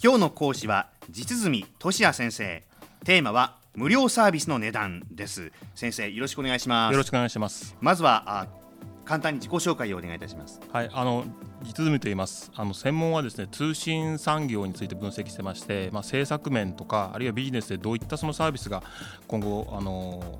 [0.00, 2.62] 今日の講師は実住俊也先生。
[3.04, 5.50] テーマは無料サービスの値段です。
[5.74, 6.92] 先生よろしくお願いします。
[6.92, 7.76] よろしくお願いします。
[7.80, 8.46] まずはあ
[9.04, 10.60] 簡単に自己紹介をお願いいたします。
[10.70, 11.24] はいあの
[11.64, 12.52] 実住と言います。
[12.54, 18.84] あの専門はですね通信産業について分析してまして、まあ、政策面とかあるいはビジネスでどういったそのサービスが
[19.26, 20.38] 今後あの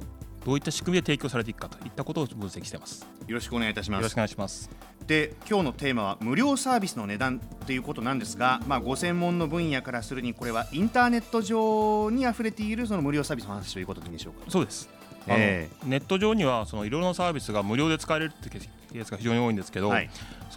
[0.49, 3.07] どういった仕組みで提供されていくかといったことを分析しています。
[3.27, 4.01] よろしくお願いいたします。
[4.01, 4.71] よろしくお願いします。
[5.07, 14.51] で今日のテーマは無料サービスの値段ということなんですが、まあ、ご専門の分野からするにこれはインターネット上に溢れているその無料サービスの話ということでいいでしょうか？
[14.51, 14.89] そうです。
[15.27, 20.09] あの、えー、ネット上にはそのいろいろなサービスが無料で使えるってケースが非常に多いんですけど、はい、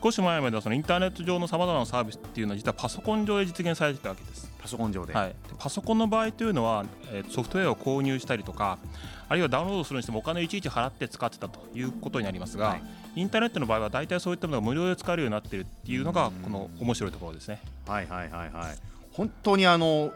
[0.01, 4.49] 少し前まではそのインターネット上のさまざまなサービスっていうのは実はパソコン上で実現されていたわけです。
[4.61, 8.79] パソコン上で,、はい、でパソコンの場合というのは、えー、ソフトウェアを購入したりとか
[9.29, 12.83] あるいはダウンロードするにしてもお金をいちいち払って使ってたということになりますが、はい、
[13.15, 17.61] インターネットの場合は大体そういったものが無料で使えるようになっているっていうのがこの面白いところですね。
[17.87, 18.77] はいはいはいはい。
[19.13, 20.11] 本当にあの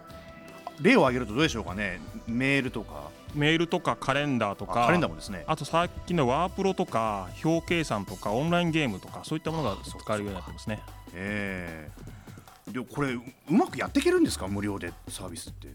[0.81, 2.02] 例を挙げるとどうでしょうかね。
[2.27, 3.12] メールとか。
[3.35, 5.43] メールとかカレンダーとかカレンダーもですね。
[5.46, 10.82] あと最近のワープロとか表計算とかオンラインゲームとかそういったものが使えるようになってますね。
[11.13, 12.12] えー、
[12.76, 14.48] でこれうまくやっていけるんですか？
[14.48, 15.70] 無料でサービスって。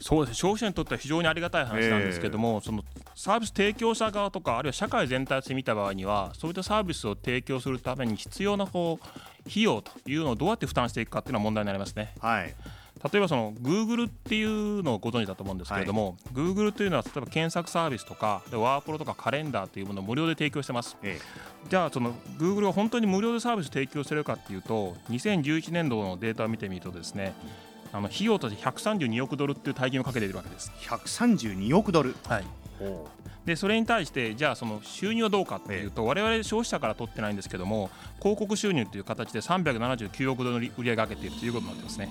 [0.00, 12.12] そうです消費者にとっては非常にありがたい話なんですけども、えー、そのサービス提供者側とかあるいは社会全体で見た場合にはそういったサービスを提供するために必要なこう費用というのをどうやって負担していくかっていうのは問題になりますね。
[12.20, 12.54] はい
[13.12, 27.34] 例えばその Google っていうのをご存知だと思うんですけれども、はい、Google というのは例えば検索サービスとかワープロとかカレンダーというものを無料で提供してます、ええ、じゃあその Google は本当に無料でサービスを提供してるかっていうと2011年度のデータを見てみるとですね
[27.92, 30.72] あの費用として132億ドルっていう大金をかけているわけです。
[30.80, 32.16] 132億ドル。
[32.26, 32.44] はい。
[33.44, 42.10] でそれに対してじゃあその収入はどうかっていうと、我々消費者から取ってないんですけども広告収入という形で379億ドル売り上げ上げているということになってますね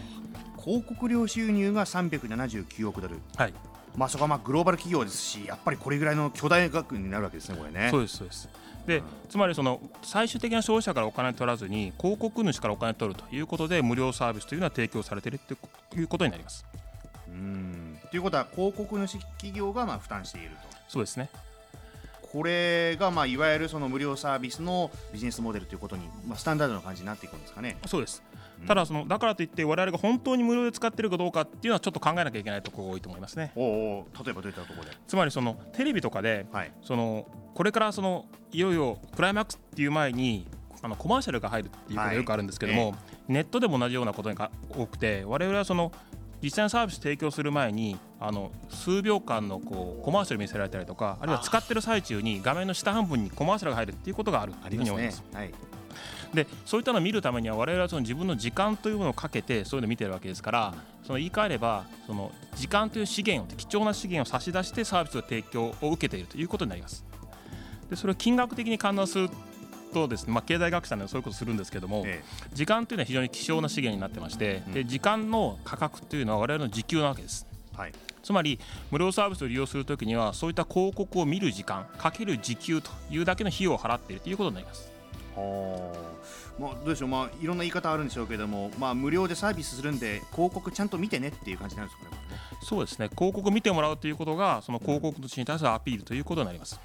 [0.64, 3.53] 広告料収入が379億ドル、はい、
[3.97, 7.90] まあ、そこはまあグローバル企業ですしやっぱりこれぐらいの巨大額になるわけですねこれね。
[7.91, 8.50] そうですそうです。
[8.88, 15.53] で、うん、つまりその最終的な消費者からお金取らずに広告主からお金取るということで無料サービスというのは提供されていると
[15.97, 16.66] いうことになります。
[17.28, 17.97] うん。
[18.09, 20.56] ということは広告主企業がまあ負担していると。
[20.88, 21.30] そうですね。
[22.22, 27.78] これがまあいわゆるその無料サービスのビジネスモデルということに、まあ、スタンダードな感じになっていくんですかね。
[27.85, 28.24] そうです
[28.68, 33.52] ただそのだからといって我々が本当に無料で使っているかどうかっていうのはちょっと考えなきゃいけないところが多いと思いますね。
[33.56, 34.91] おお例えばどういったところで？
[35.08, 40.47] つまりそのテレビとかで、はい、そのこれからそのいよいよクライマックスっていう前に
[40.81, 43.00] あのコマーシャルが入るっていうことがよくあるんですけども、はい。
[43.30, 45.92] えー、ネットでも同じようなことが多くて我々はその
[46.42, 55.24] 実際のサービス提供する前にあの数秒間のこうコマーシャル見せられたりとかあるいは使ってる最中に画面の下半分にコマーシャルが入るっていうことがあるというふうに思います。
[55.34, 55.53] はい
[56.34, 60.74] でそういったのを見るためには我々はその自分の時間というものをかけてそういうのを見てるわけですから
[61.04, 67.06] その言い換えればその時間という資源を貴重な資源を差し出してサービスの提供を受けているということになります
[67.90, 69.30] でそれを金額的に換算する
[69.94, 77.48] とですね、まあ、経済学者ではそういうことするんですけども、ええ、時間というのは非常に希少な資源になってまして、うん、で時間の価格というのは我々の時給なわけです。
[77.75, 78.60] はい、つまり
[78.92, 84.93] 無料サービスを利用するときにはそういった広告を見る時間かける時給というだけの費用を払っているということになります。
[85.35, 86.13] は
[86.59, 92.09] まあ、どうでしょう、まあ、いろんな言い方あるんでしょうけども、まあ、無料でサービスするんで広告ちゃんと見てねっていう感じなんですかね
[92.61, 93.09] そうですね。
[93.09, 96.79] 広告見てもらうということがその広告主に対するアピールということになります。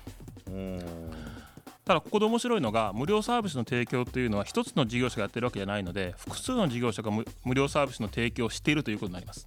[1.84, 7.10] ただここで面白いのが無料サービスの提供というのは一つの事業者がやってるわけじゃないので複数の事業者が
[7.44, 9.46] 無料サービスの提供をしているということになります。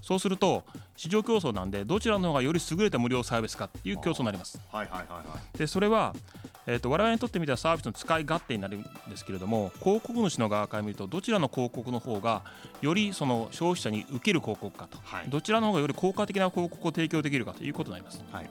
[0.00, 0.62] そうすると
[0.96, 5.24] 市場競争なんでどちらの方がより優れた無料サービスかっていう競争になります、はいはいはいは
[5.54, 6.14] い、でそれは
[6.66, 12.42] えーと、我々にとってみたらサービスの使い勝手になるんですけれども広告主の側から見るとどちらの広告の方が
[12.80, 18.24] よりその消費者に受ける広告かと、はい、どちらの方がより効果的な広告を提供できるかということになります。
[18.32, 18.50] はい、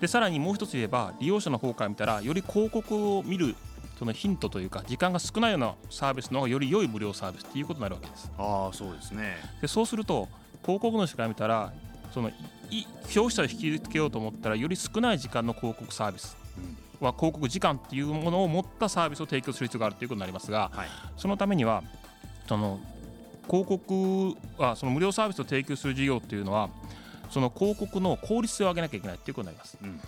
[0.00, 3.54] でさらにもう一つ言えば利用者の方から見たらより広告を見る
[3.98, 8.30] そのヒントというか時間が少ないようなサービスの方がより良い無料サービスということになるわけです。
[8.38, 9.36] あそうですね。
[9.60, 10.28] でそうすると
[10.62, 11.72] 広告主から見たら
[12.12, 12.30] その
[13.08, 16.36] 消費者を引きつけようと思ったらより少ない時間の広告サービス
[17.00, 21.82] は広告時間っていうものを持ったサービスを提供する必要があるということになりますが、はい、そのためには
[22.48, 22.80] その
[23.48, 26.70] 広告はその無料サービスを提供する事業っていうのは
[27.30, 29.78] その広告の効率性を上げなきゃいけないということになります。
[29.82, 30.00] うん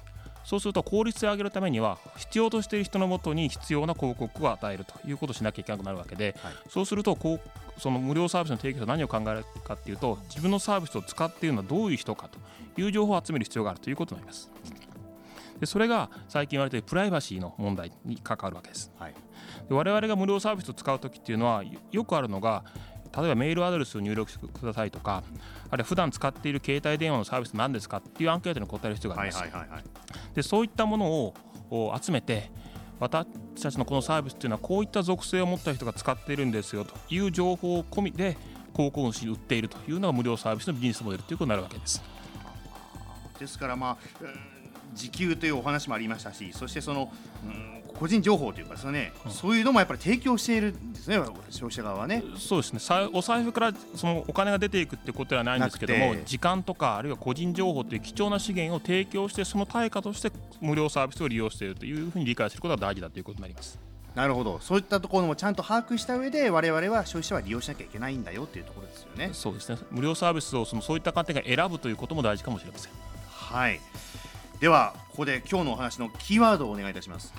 [0.48, 14.50] そうすると効率性を上げるためには必要としている人のもとに必要な広告を与えるということをしなきゃいけなくなるわけで、はい、そうするとこうその無料サービスの提供者は何を考えるかというと自分のサービスを使っているのはどういう人かという情報を集める必要があるということになります。
[15.60, 18.92] でそれが最近言われているプライバシーの問題に関わるわけです。
[18.98, 19.14] はい、
[19.68, 22.64] で我々が無料サービスを使う時っていうのはよくあるのが
[23.16, 25.22] 例えばメールアドレスを入力してくださいとか
[25.70, 29.44] あるいは普段使っている携帯電話のサービス何ですかっていうアンケートに答える必要があります。
[30.34, 31.32] でそういったもの
[31.70, 32.50] を集めて
[33.00, 33.26] 私
[33.62, 38.36] たちのこのサービスっていうのはこういった属性を持った人が使っているんですよという情報込みで
[38.74, 42.02] 広告主に売っているというのが無料サービスのビジネスモデルということになるわけです。
[43.38, 43.96] ですからまあ
[44.94, 47.12] 時給というお話もありましたしそしてその、
[47.44, 51.16] うん、個人情報というかですね、うん、そういうのもやっぱり提供しているんですね
[51.50, 52.22] 消費者側はね。
[52.36, 53.10] そうですね。
[53.12, 60.30] お財布からそのお金が出ていくってことではないんですけども時間とかあるいは個人情報という貴重な資源を提供してその対価として
[60.60, 63.78] 無料サービスを利用しているというふうに理解することが大事だということになります。
[64.14, 64.58] なるほど。
[64.60, 69.30] そういったところもちゃんと把握した上で我々は消費者は利用しなきゃいけないんだよっていうところですよね。
[69.32, 69.78] そうですね。
[69.90, 72.92] 無料サービスをそのそういった観点が選ぶということも大事かもしれません。
[73.48, 73.80] はい
[74.60, 77.32] ではここで今日のお話のキーワードをお願いいたします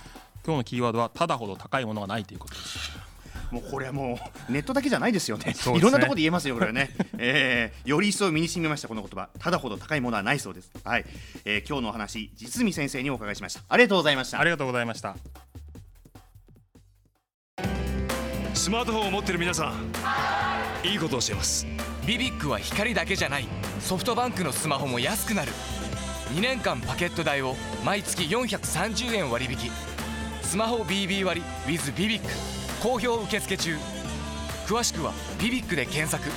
[0.46, 3.10] 今日のキーワードはただほど高いものがないということです
[3.52, 4.20] もうこれはも
[4.50, 10.72] うネットだけじゃないですよね、ねいろんなところで言えますよ、これね、えー、より一層身に染みました、この言葉、ただほど高いものはないそうです。
[10.84, 11.06] はい、
[11.46, 13.62] えー、今日のお話、実見先生にお伺いしました。
[13.68, 14.40] ありがとうございました。
[14.40, 15.16] ありがとうございました。
[18.54, 21.66] スマートフォンを持ってる皆さん、いいことを教えます。
[22.06, 23.48] ビビックは光だけじゃない、
[23.80, 25.52] ソフトバンクのスマホも安くなる。
[26.30, 29.72] 2年間パケット代を毎月430円割引。
[30.44, 32.28] スマホ BB 割 with ビビック
[32.82, 33.76] 好評受付中。
[34.68, 36.30] 詳しくは「ビビック」で検索。